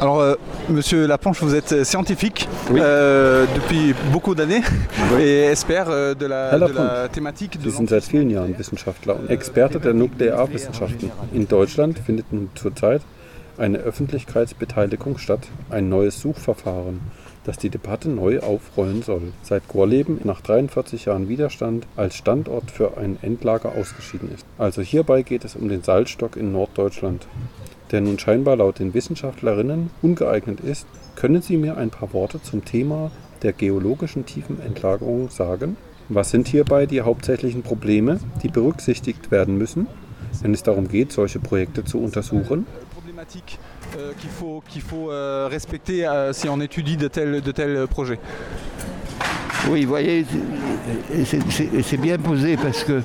[0.00, 0.34] Alors, euh,
[0.70, 2.80] Monsieur Laponche, vous êtes scientifique oui.
[2.82, 4.62] euh, depuis beaucoup d'années
[5.14, 5.22] oui.
[5.22, 7.58] et expert euh, de, la, de la Thematik.
[7.62, 11.10] Sie sind seit vielen Jahren Wissenschaftler und Experte der Nuklearwissenschaften.
[11.34, 13.02] In Deutschland findet nun zurzeit
[13.58, 17.00] eine Öffentlichkeitsbeteiligung statt, ein neues Suchverfahren,
[17.44, 19.34] das die Debatte neu aufrollen soll.
[19.42, 24.46] Seit Gorleben nach 43 Jahren Widerstand als Standort für ein Endlager ausgeschieden ist.
[24.56, 27.26] Also hierbei geht es um den Salzstock in Norddeutschland
[27.92, 30.86] der nun scheinbar laut den Wissenschaftlerinnen ungeeignet ist,
[31.16, 33.10] können Sie mir ein paar Worte zum Thema
[33.42, 35.76] der geologischen Tiefenentlagerung sagen?
[36.08, 39.86] Was sind hierbei die hauptsächlichen Probleme, die berücksichtigt werden müssen,
[40.42, 42.66] wenn es darum geht, solche Projekte zu untersuchen?
[43.98, 47.86] Euh, qu'il faut, qu'il faut euh, respecter euh, si on étudie de tels de tel
[47.86, 48.18] projets
[49.68, 50.24] Oui, vous voyez,
[51.26, 53.02] c'est bien posé parce qu'il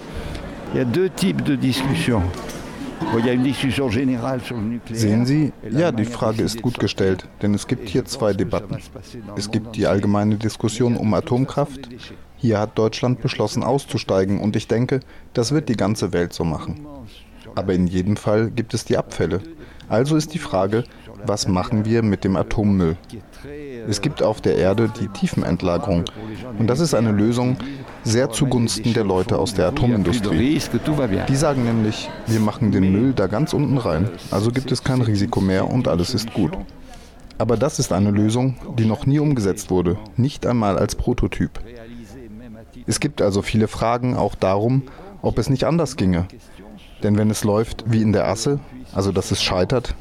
[0.73, 2.21] y a deux types de discussions.
[4.91, 8.77] Sehen Sie, ja, die Frage ist gut gestellt, denn es gibt hier zwei Debatten.
[9.35, 11.90] Es gibt die allgemeine Diskussion um Atomkraft.
[12.38, 14.99] Hier hat Deutschland beschlossen auszusteigen und ich denke,
[15.34, 16.85] das wird die ganze Welt so machen.
[17.55, 19.41] Aber in jedem Fall gibt es die Abfälle.
[19.88, 20.84] Also ist die Frage,
[21.26, 22.98] was machen wir mit dem Atommüll?
[23.88, 26.05] Es gibt auf der Erde die Tiefenentlagerung
[26.57, 27.57] und das ist eine Lösung
[28.04, 30.60] sehr zugunsten der Leute aus der Atomindustrie.
[31.27, 35.02] Die sagen nämlich, wir machen den Müll da ganz unten rein, also gibt es kein
[35.02, 36.52] Risiko mehr und alles ist gut.
[37.38, 41.60] Aber das ist eine Lösung, die noch nie umgesetzt wurde, nicht einmal als Prototyp.
[42.88, 44.84] Es gibt also viele Fragen auch darum,
[45.22, 46.27] ob es nicht anders ginge.
[47.04, 48.60] Denn wenn es läuft wie in der Asse,
[48.94, 49.96] also dass es scheitert,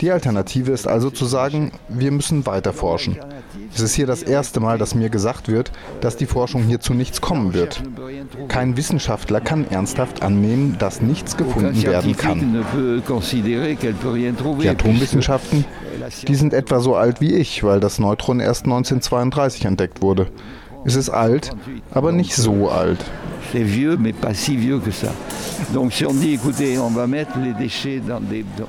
[0.00, 3.16] die Alternative ist also zu sagen, wir müssen weiter forschen.
[3.74, 6.94] Es ist hier das erste Mal, dass mir gesagt wird, dass die Forschung hier zu
[6.94, 7.82] nichts kommen wird.
[8.48, 12.64] Kein Wissenschaftler kann ernsthaft annehmen, dass nichts gefunden werden kann.
[14.60, 15.64] Die Atomwissenschaften,
[16.26, 20.28] die sind etwa so alt wie ich, weil das Neutron erst 1932 entdeckt wurde.
[20.84, 21.50] Es ist alt,
[21.90, 23.04] aber nicht so alt.
[23.52, 25.12] C'est vieux, mais pas si vieux que ça.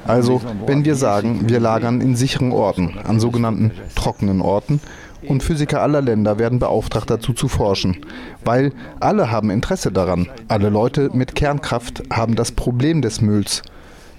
[0.08, 4.80] Also, wenn wir sagen, wir lagern in sicheren Orten, an sogenannten trockenen Orten,
[5.28, 7.98] und Physiker aller Länder werden beauftragt dazu zu forschen,
[8.46, 10.30] weil alle haben Interesse daran.
[10.48, 13.62] Alle Leute mit Kernkraft haben das Problem des Mülls.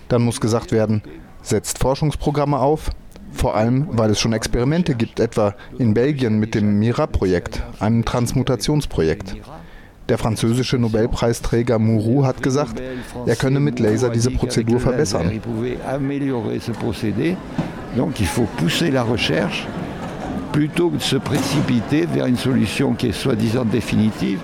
[0.09, 1.03] Dann muss gesagt werden,
[1.43, 2.91] setzt Forschungsprogramme auf,
[3.33, 9.37] vor allem, weil es schon Experimente gibt, etwa in Belgien mit dem MIRA-Projekt, einem Transmutationsprojekt.
[10.11, 12.83] Der französische Nobelpreisträger Mourou hat gesagt,
[13.27, 15.41] er könne mit Laser diese Prozedur verbessern.
[17.97, 19.67] Donc il faut pousser la recherche
[20.53, 24.41] plutôt que de se précipiter vers une solution qui est soi-disant définitive.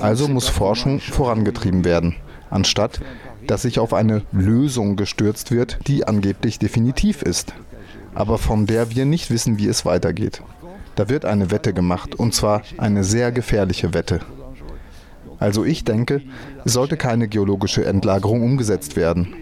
[0.00, 2.14] Also muss Forschung vorangetrieben werden,
[2.50, 3.00] anstatt
[3.46, 7.54] dass sich auf eine Lösung gestürzt wird, die angeblich definitiv ist,
[8.14, 10.42] aber von der wir nicht wissen, wie es weitergeht.
[10.94, 14.20] Da wird eine Wette gemacht, und zwar eine sehr gefährliche Wette.
[15.40, 16.22] Also ich denke,
[16.64, 19.34] es sollte keine geologische Endlagerung umgesetzt werden.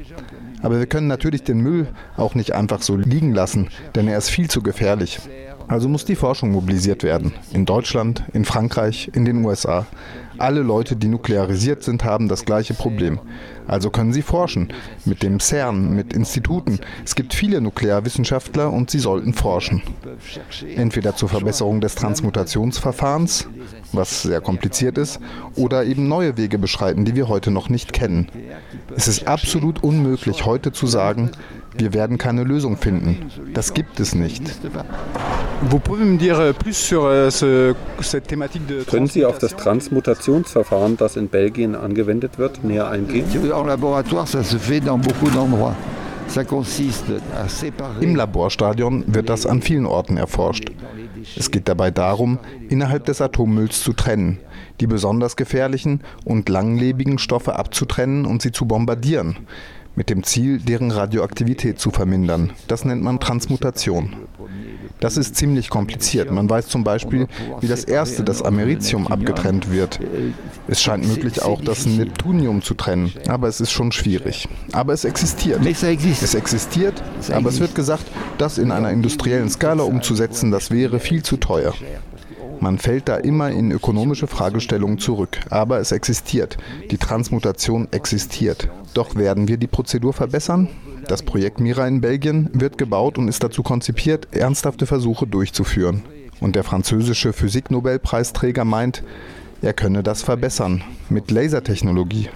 [0.62, 4.30] Aber wir können natürlich den Müll auch nicht einfach so liegen lassen, denn er ist
[4.30, 5.20] viel zu gefährlich.
[5.68, 7.34] Also muss die Forschung mobilisiert werden.
[7.52, 9.86] In Deutschland, in Frankreich, in den USA.
[10.38, 13.18] Alle Leute, die nuklearisiert sind, haben das gleiche Problem.
[13.66, 14.72] Also können sie forschen.
[15.04, 16.78] Mit dem CERN, mit Instituten.
[17.04, 19.82] Es gibt viele Nuklearwissenschaftler und sie sollten forschen.
[20.76, 23.48] Entweder zur Verbesserung des Transmutationsverfahrens,
[23.92, 25.20] was sehr kompliziert ist,
[25.54, 28.28] oder eben neue Wege beschreiten, die wir heute noch nicht kennen.
[28.96, 31.32] Es ist absolut unmöglich, heute zu sagen,
[31.78, 33.30] wir werden keine Lösung finden.
[33.54, 34.42] Das gibt es nicht.
[37.50, 37.74] Euh,
[38.84, 43.26] Können Sie auf das Transmutationsverfahren, das in Belgien angewendet wird, näher eingehen?
[48.00, 50.70] Im Laborstadion wird das an vielen Orten erforscht.
[51.36, 52.38] Es geht dabei darum,
[52.68, 54.38] innerhalb des Atommülls zu trennen,
[54.80, 59.36] die besonders gefährlichen und langlebigen Stoffe abzutrennen und sie zu bombardieren
[59.96, 62.52] mit dem Ziel, deren Radioaktivität zu vermindern.
[62.68, 64.14] Das nennt man Transmutation.
[65.00, 66.30] Das ist ziemlich kompliziert.
[66.30, 67.28] Man weiß zum Beispiel,
[67.60, 70.00] wie das erste, das Americium, abgetrennt wird.
[70.66, 74.48] Es scheint möglich, auch das Neptunium zu trennen, aber es ist schon schwierig.
[74.72, 75.64] Aber es existiert.
[75.64, 77.02] Es existiert,
[77.32, 78.04] aber es wird gesagt,
[78.38, 81.74] das in einer industriellen Skala umzusetzen, das wäre viel zu teuer.
[82.60, 85.38] Man fällt da immer in ökonomische Fragestellungen zurück.
[85.50, 86.56] Aber es existiert.
[86.90, 88.68] Die Transmutation existiert.
[88.94, 90.68] Doch werden wir die Prozedur verbessern?
[91.06, 96.02] Das Projekt Mira in Belgien wird gebaut und ist dazu konzipiert, ernsthafte Versuche durchzuführen.
[96.40, 99.02] Und der französische Physiknobelpreisträger meint,
[99.62, 102.28] er könne das verbessern mit Lasertechnologie.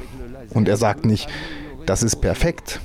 [0.51, 1.29] Und er sagt nicht,
[1.87, 2.81] das ist perfekt,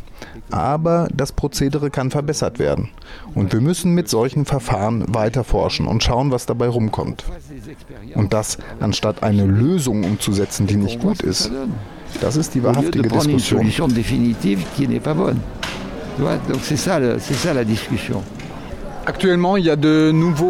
[0.49, 2.89] Aber das Prozedere kann verbessert werden.
[3.35, 7.25] Und wir müssen mit solchen Verfahren weiter forschen und schauen, was dabei rumkommt.
[8.15, 11.51] Und das, anstatt eine Lösung umzusetzen, die nicht gut ist,
[12.21, 13.71] das ist die wahrhaftige Diskussion.
[16.17, 18.23] Donc c'est ça, ça la discussion.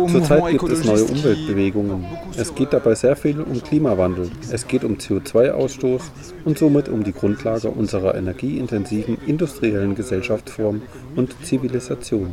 [0.07, 2.05] Zurzeit gibt es neue Umweltbewegungen.
[2.35, 4.31] Es geht dabei sehr viel um Klimawandel.
[4.51, 6.01] Es geht um CO2-Ausstoß
[6.43, 10.81] und somit um die Grundlage unserer energieintensiven industriellen Gesellschaftsform
[11.15, 12.31] und Zivilisation,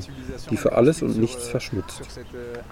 [0.51, 2.01] die für alles und nichts verschmutzt.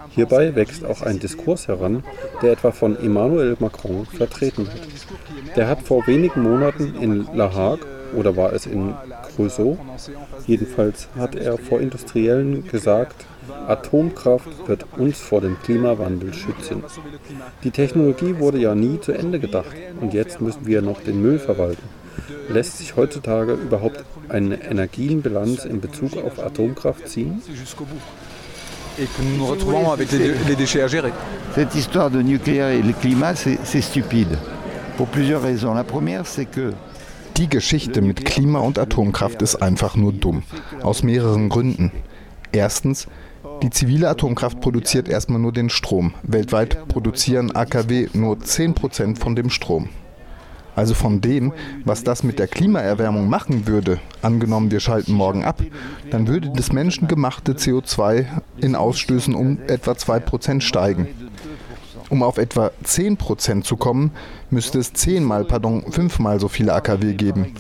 [0.09, 2.05] Hierbei wächst auch ein Diskurs heran,
[2.41, 5.57] der etwa von Emmanuel Macron vertreten wird.
[5.57, 7.85] Der hat vor wenigen Monaten in La Hague
[8.17, 8.95] oder war es in
[9.37, 9.79] Creusot?
[10.47, 13.27] Jedenfalls hat er vor Industriellen gesagt,
[13.67, 16.83] Atomkraft wird uns vor dem Klimawandel schützen.
[17.65, 21.39] Die Technologie wurde ja nie zu Ende gedacht und jetzt müssen wir noch den Müll
[21.39, 21.89] verwalten.
[22.49, 27.43] Lässt sich heutzutage überhaupt eine Energienbilanz in Bezug auf Atomkraft ziehen?
[28.99, 31.13] et que nous nous retrouvons avec les, les déchets à gérer.
[31.55, 34.39] Cette histoire de nucléaire et le climat, c'est stupide.
[34.97, 35.75] Pour plusieurs raisons.
[35.75, 36.73] La première, c'est que
[37.37, 40.43] die Geschichte mit Klima und Atomkraft ist einfach nur dumm.
[40.83, 41.91] Aus mehreren Gründen.
[42.53, 43.07] Erstens,
[43.63, 46.15] die zivile Atomkraft produziert erstmal nur den Strom.
[46.25, 49.89] Weltweit produzieren AKW nur 10% von dem Strom.
[50.75, 51.53] Also von dem,
[51.85, 55.63] was das mit der Klimaerwärmung machen würde, angenommen wir schalten morgen ab,
[56.11, 58.27] dann würde das menschengemachte CO2
[58.57, 61.09] in Ausstößen um etwa 2% steigen.
[62.09, 64.13] Um auf etwa 10% zu kommen,
[64.51, 67.55] müsste es zehnmal, pardon, fünfmal so viele AKW geben.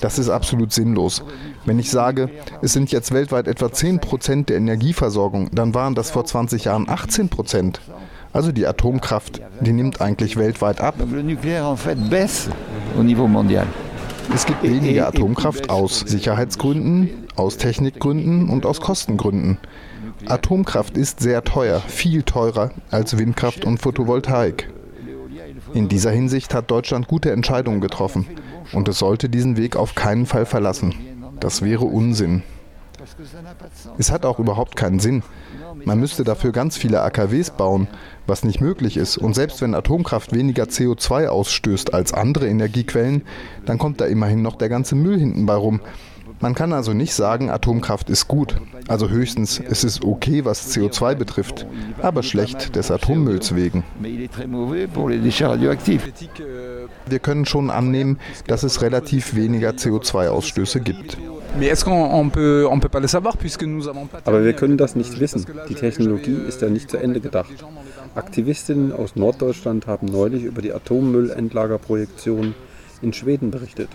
[0.00, 1.22] Das ist absolut sinnlos.
[1.64, 2.28] Wenn ich sage,
[2.60, 7.76] es sind jetzt weltweit etwa 10% der Energieversorgung, dann waren das vor 20 Jahren 18%.
[8.32, 10.94] Also die Atomkraft, die nimmt eigentlich weltweit ab.
[14.34, 19.58] Es gibt weniger Atomkraft aus Sicherheitsgründen, aus Technikgründen und aus Kostengründen.
[20.26, 24.70] Atomkraft ist sehr teuer, viel teurer als Windkraft und Photovoltaik.
[25.74, 28.26] In dieser Hinsicht hat Deutschland gute Entscheidungen getroffen
[28.72, 30.94] und es sollte diesen Weg auf keinen Fall verlassen.
[31.42, 32.44] Das wäre Unsinn.
[33.98, 35.24] Es hat auch überhaupt keinen Sinn.
[35.84, 37.88] Man müsste dafür ganz viele AKWs bauen,
[38.28, 39.18] was nicht möglich ist.
[39.18, 43.22] Und selbst wenn Atomkraft weniger CO2 ausstößt als andere Energiequellen,
[43.66, 45.80] dann kommt da immerhin noch der ganze Müll hinten bei rum.
[46.42, 48.56] Man kann also nicht sagen, Atomkraft ist gut.
[48.88, 51.66] Also höchstens, es ist okay, was CO2 betrifft,
[52.02, 53.84] aber schlecht des Atommülls wegen.
[57.06, 58.18] Wir können schon annehmen,
[58.48, 61.16] dass es relativ weniger CO2-Ausstöße gibt.
[64.24, 65.46] Aber wir können das nicht wissen.
[65.68, 67.52] Die Technologie ist ja nicht zu Ende gedacht.
[68.16, 72.56] Aktivistinnen aus Norddeutschland haben neulich über die Atommüllendlagerprojektion
[73.00, 73.90] in Schweden berichtet.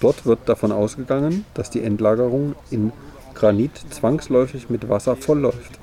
[0.00, 2.92] Dort wird davon ausgegangen, dass die Endlagerung in
[3.34, 5.78] Granit zwangsläufig mit Wasser vollläuft.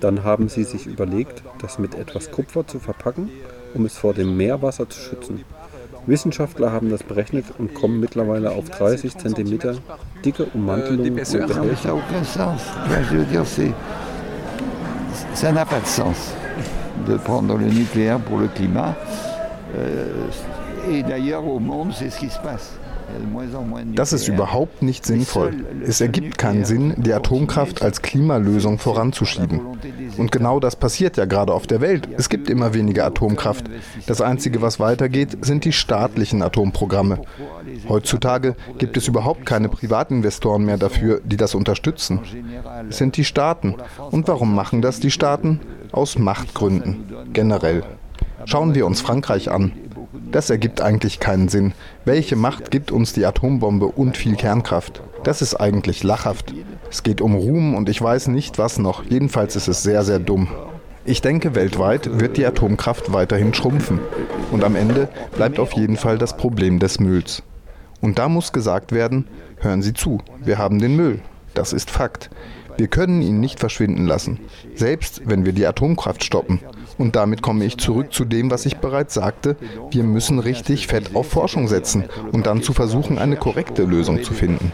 [0.00, 3.30] Dann haben sie sich überlegt, das mit etwas Kupfer zu verpacken,
[3.74, 5.44] um es vor dem Meerwasser zu schützen.
[6.06, 9.78] Wissenschaftler haben das berechnet und kommen mittlerweile auf 30 cm
[10.24, 11.98] dicke Ummantelung und Behälter.
[15.34, 16.34] Ça n'a pas de sens
[17.06, 18.94] de prendre le nucléaire pour le climat.
[19.76, 20.28] Euh,
[20.90, 22.72] et d'ailleurs, au monde, c'est ce qui se passe.
[23.94, 25.54] Das ist überhaupt nicht sinnvoll.
[25.82, 29.60] Es ergibt keinen Sinn, die Atomkraft als Klimalösung voranzuschieben.
[30.16, 32.08] Und genau das passiert ja gerade auf der Welt.
[32.16, 33.64] Es gibt immer weniger Atomkraft.
[34.06, 37.20] Das Einzige, was weitergeht, sind die staatlichen Atomprogramme.
[37.88, 42.20] Heutzutage gibt es überhaupt keine Privatinvestoren mehr dafür, die das unterstützen.
[42.88, 43.76] Es sind die Staaten.
[44.10, 45.60] Und warum machen das die Staaten?
[45.92, 47.84] Aus Machtgründen, generell.
[48.44, 49.72] Schauen wir uns Frankreich an.
[50.32, 51.72] Das ergibt eigentlich keinen Sinn.
[52.04, 55.02] Welche Macht gibt uns die Atombombe und viel Kernkraft?
[55.24, 56.54] Das ist eigentlich lachhaft.
[56.90, 59.04] Es geht um Ruhm und ich weiß nicht was noch.
[59.04, 60.48] Jedenfalls ist es sehr, sehr dumm.
[61.04, 64.00] Ich denke, weltweit wird die Atomkraft weiterhin schrumpfen.
[64.50, 67.42] Und am Ende bleibt auf jeden Fall das Problem des Mülls.
[68.00, 69.28] Und da muss gesagt werden,
[69.60, 71.20] hören Sie zu, wir haben den Müll.
[71.56, 72.28] Das ist Fakt.
[72.76, 74.40] Wir können ihn nicht verschwinden lassen,
[74.74, 76.60] selbst wenn wir die Atomkraft stoppen.
[76.98, 79.56] Und damit komme ich zurück zu dem, was ich bereits sagte.
[79.90, 84.34] Wir müssen richtig fett auf Forschung setzen und dann zu versuchen, eine korrekte Lösung zu
[84.34, 84.70] finden.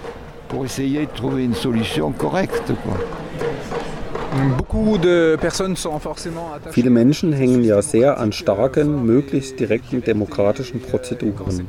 [6.71, 11.69] Viele Menschen hängen ja sehr an starken, möglichst direkten demokratischen Prozeduren.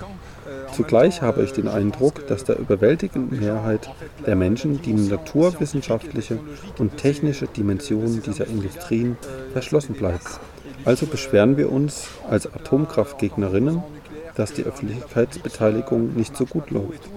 [0.74, 3.90] Zugleich habe ich den Eindruck, dass der überwältigenden Mehrheit
[4.26, 6.40] der Menschen die naturwissenschaftliche
[6.80, 9.18] und technische Dimension dieser Industrien
[9.54, 10.40] verschlossen bleibt.
[10.84, 13.84] Also beschweren wir uns als Atomkraftgegnerinnen,
[14.36, 17.08] dass die Öffentlichkeitsbeteiligung nicht so gut läuft.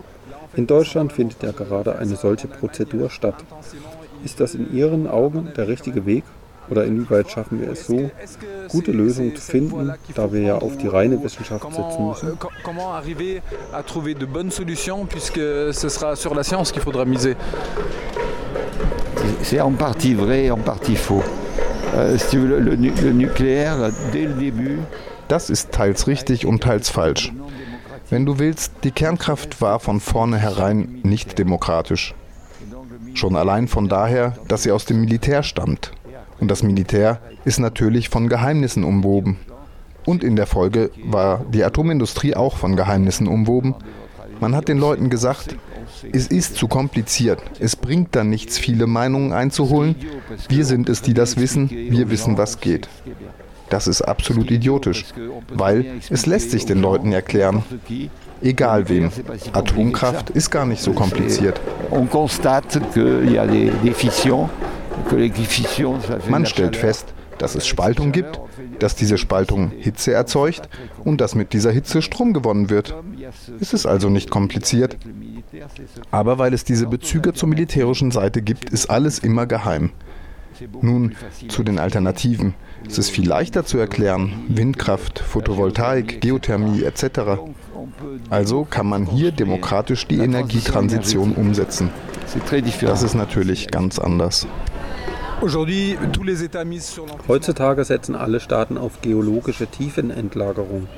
[0.54, 3.36] In Deutschland findet ja gerade eine solche Prozedur statt.
[4.24, 6.24] Ist das in Ihren Augen der richtige Weg
[6.70, 8.10] oder inwieweit schaffen wir es so,
[8.68, 12.28] gute Lösungen zu finden, da wir ja auf die reine Wissenschaft setzen müssen?
[12.28, 13.42] Euh, comment arriver
[13.72, 15.40] à trouver de bonnes solutions, puisque
[15.72, 17.36] ce sera sur la science qu'il faudra miser?
[19.42, 21.22] C'est en partie vrai, en partie faux.
[21.94, 24.78] Euh, si tu veux, le, le nucléaire, dès le début.
[25.28, 27.32] Das ist teils richtig und teils falsch.
[28.10, 32.14] Wenn du willst, die Kernkraft war von vornherein nicht demokratisch.
[33.14, 35.90] Schon allein von daher, dass sie aus dem Militär stammt.
[36.40, 39.38] Und das Militär ist natürlich von Geheimnissen umwoben.
[40.04, 43.74] Und in der Folge war die Atomindustrie auch von Geheimnissen umwoben.
[44.40, 45.56] Man hat den Leuten gesagt,
[46.12, 49.96] es ist zu kompliziert, es bringt dann nichts, viele Meinungen einzuholen.
[50.48, 52.88] Wir sind es, die das wissen, wir wissen, was geht.
[53.68, 55.06] Das ist absolut idiotisch,
[55.52, 57.64] weil es lässt sich den Leuten erklären.
[58.42, 59.10] Egal wem.
[59.52, 61.60] Atomkraft ist gar nicht so kompliziert.
[66.28, 68.40] Man stellt fest, dass es Spaltung gibt,
[68.78, 70.68] dass diese Spaltung Hitze erzeugt
[71.04, 72.94] und dass mit dieser Hitze Strom gewonnen wird.
[73.60, 74.96] Es ist also nicht kompliziert.
[76.10, 79.90] Aber weil es diese Bezüge zur militärischen Seite gibt, ist alles immer geheim.
[80.80, 81.14] Nun
[81.48, 82.54] zu den Alternativen.
[82.88, 84.44] Es ist viel leichter zu erklären.
[84.48, 87.40] Windkraft, Photovoltaik, Geothermie etc.
[88.30, 91.90] Also kann man hier demokratisch die Energietransition umsetzen.
[92.80, 94.46] Das ist natürlich ganz anders.
[97.28, 100.88] Heutzutage setzen alle Staaten auf geologische Tiefenentlagerung.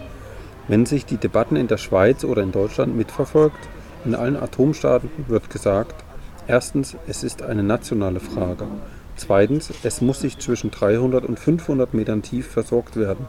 [0.69, 3.69] Wenn sich die Debatten in der Schweiz oder in Deutschland mitverfolgt,
[4.05, 6.05] in allen Atomstaaten wird gesagt,
[6.47, 8.69] erstens, es ist eine nationale Frage.
[9.17, 13.27] Zweitens, es muss sich zwischen 300 und 500 Metern tief versorgt werden.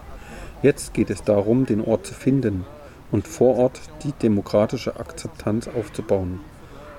[0.61, 2.65] Jetzt geht es darum, den Ort zu finden
[3.11, 6.39] und vor Ort die demokratische Akzeptanz aufzubauen.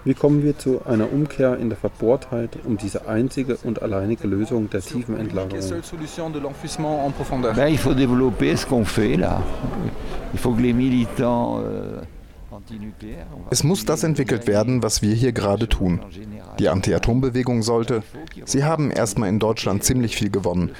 [0.04, 4.70] Wie kommen wir zu einer Umkehr in der Verbohrtheit um diese einzige und alleinige Lösung
[4.70, 5.60] der tiefen Entlagerung?
[7.54, 9.42] Ben, il faut développer ce qu'on fait là.
[10.32, 12.00] Il faut que les militants euh
[13.50, 16.00] es muss das entwickelt werden, was wir hier gerade tun.
[16.58, 18.02] Die Anti-Atom-Bewegung sollte.
[18.44, 20.70] Sie haben erstmal in Deutschland ziemlich viel gewonnen.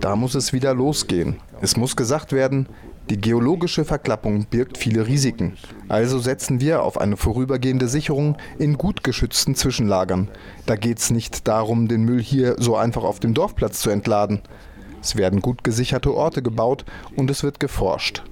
[0.00, 1.36] Da muss es wieder losgehen.
[1.60, 2.66] Es muss gesagt werden,
[3.10, 5.56] die geologische Verklappung birgt viele Risiken.
[5.88, 10.28] Also setzen wir auf eine vorübergehende Sicherung in gut geschützten Zwischenlagern.
[10.66, 14.40] Da geht es nicht darum, den Müll hier so einfach auf dem Dorfplatz zu entladen.
[15.02, 16.84] Es werden gut gesicherte Orte gebaut
[17.16, 18.22] und es wird geforscht.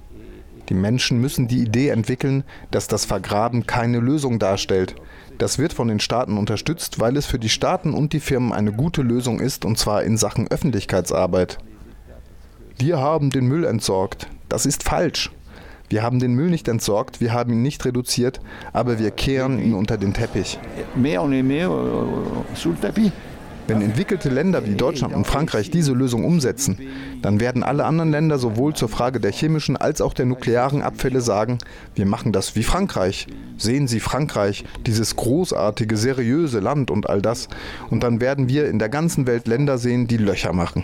[0.69, 4.95] Die Menschen müssen die Idee entwickeln, dass das Vergraben keine Lösung darstellt.
[5.37, 8.71] Das wird von den Staaten unterstützt, weil es für die Staaten und die Firmen eine
[8.71, 11.57] gute Lösung ist, und zwar in Sachen Öffentlichkeitsarbeit.
[12.77, 14.27] Wir haben den Müll entsorgt.
[14.51, 15.31] Das ist falsch.
[15.87, 18.41] Wir haben den Müll nicht entsorgt, wir haben ihn nicht reduziert,
[18.73, 20.59] aber wir kehren ihn unter den Teppich.
[20.93, 21.69] Mehr und mehr
[22.53, 23.11] sous le tapis.
[23.67, 26.77] Wenn entwickelte Länder wie Deutschland und Frankreich diese Lösung umsetzen,
[27.21, 31.21] dann werden alle anderen Länder sowohl zur Frage der chemischen als auch der nuklearen Abfälle
[31.21, 31.59] sagen,
[31.95, 33.27] wir machen das wie Frankreich.
[33.57, 37.47] Sehen Sie Frankreich, dieses großartige, seriöse Land und all das.
[37.89, 40.83] Und dann werden wir in der ganzen Welt Länder sehen, die Löcher machen.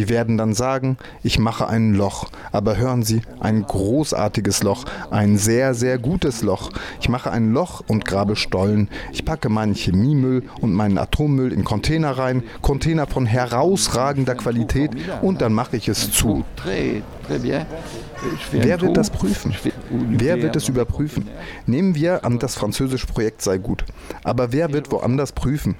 [0.00, 2.30] Die werden dann sagen, ich mache ein Loch.
[2.52, 6.70] Aber hören Sie, ein großartiges Loch, ein sehr, sehr gutes Loch.
[7.02, 8.88] Ich mache ein Loch und grabe Stollen.
[9.12, 15.42] Ich packe meinen Chemiemüll und meinen Atommüll in Container rein, Container von herausragender Qualität und
[15.42, 16.46] dann mache ich es zu.
[18.52, 19.54] Wer wird das prüfen?
[19.90, 21.28] Wer wird es überprüfen?
[21.66, 23.84] Nehmen wir an, das französische Projekt sei gut.
[24.24, 25.76] Aber wer wird woanders prüfen?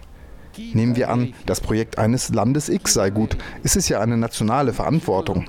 [0.57, 3.37] Nehmen wir an, das Projekt eines Landes X sei gut.
[3.63, 5.47] Es ist ja eine nationale Verantwortung.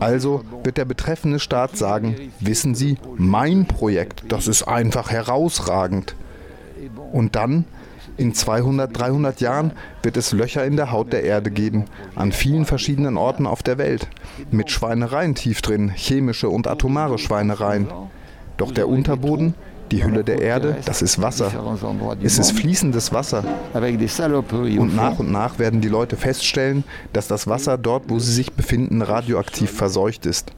[0.00, 6.14] Also wird der betreffende Staat sagen, wissen Sie, mein Projekt, das ist einfach herausragend.
[7.12, 7.64] Und dann,
[8.16, 9.72] in 200, 300 Jahren,
[10.02, 11.84] wird es Löcher in der Haut der Erde geben,
[12.14, 14.08] an vielen verschiedenen Orten auf der Welt,
[14.50, 17.88] mit Schweinereien tief drin, chemische und atomare Schweinereien.
[18.56, 19.54] Doch der Unterboden,
[19.92, 21.52] die Hülle der Erde, das ist Wasser.
[22.22, 23.44] Es ist fließendes Wasser.
[23.74, 28.52] Und nach und nach werden die Leute feststellen, dass das Wasser dort, wo sie sich
[28.52, 30.52] befinden, radioaktiv verseucht ist.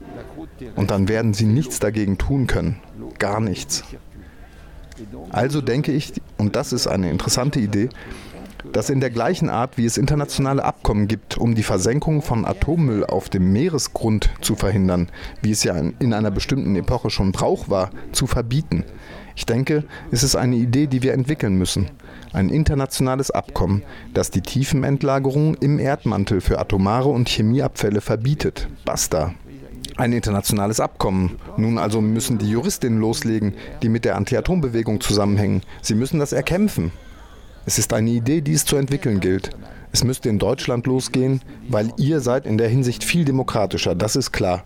[0.77, 2.77] Und dann werden sie nichts dagegen tun können.
[3.19, 3.83] Gar nichts.
[5.31, 7.89] Also denke ich, und das ist eine interessante Idee,
[8.73, 13.05] dass in der gleichen Art, wie es internationale Abkommen gibt, um die Versenkung von Atommüll
[13.05, 15.09] auf dem Meeresgrund zu verhindern,
[15.43, 18.85] wie es ja in einer bestimmten Epoche schon Brauch war, zu verbieten,
[19.37, 21.91] ich denke, es ist eine Idee, die wir entwickeln müssen.
[22.33, 28.69] Ein internationales Abkommen, das die Tiefenentlagerung im Erdmantel für atomare und Chemieabfälle verbietet.
[28.85, 29.35] Basta.
[29.97, 31.37] Ein internationales Abkommen.
[31.57, 35.63] Nun also müssen die Juristinnen loslegen, die mit der Anti-Atom-Bewegung zusammenhängen.
[35.83, 36.93] Sie müssen das erkämpfen.
[37.67, 39.51] Es ist eine Idee, die es zu entwickeln gilt.
[39.91, 44.33] Es müsste in Deutschland losgehen, weil ihr seid in der Hinsicht viel demokratischer, das ist
[44.33, 44.65] klar.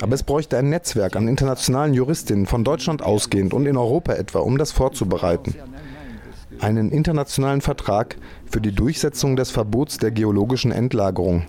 [0.00, 4.38] Aber es bräuchte ein Netzwerk an internationalen Juristinnen von Deutschland ausgehend und in Europa etwa,
[4.38, 5.54] um das vorzubereiten.
[6.60, 11.44] Einen internationalen Vertrag für die Durchsetzung des Verbots der geologischen Endlagerung.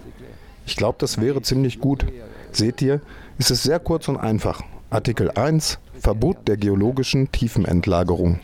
[0.65, 2.05] Ich glaube, das wäre ziemlich gut.
[2.51, 3.01] Seht ihr,
[3.37, 4.61] es ist sehr kurz und einfach.
[4.89, 8.39] Artikel 1 Verbot der geologischen Tiefenendlagerung.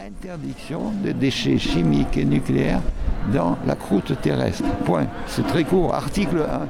[0.00, 2.80] Interdiction de déchets chimiques et nucléaires
[3.32, 4.64] dans la croûte terrestre.
[4.84, 5.06] Point.
[5.26, 5.94] C'est très court.
[5.94, 6.68] Article 1.